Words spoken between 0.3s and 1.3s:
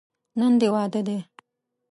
نن دې واده دی.